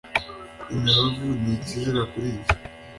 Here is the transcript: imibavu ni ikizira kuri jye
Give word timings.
imibavu 0.73 1.27
ni 1.41 1.51
ikizira 1.57 2.01
kuri 2.11 2.29
jye 2.43 2.53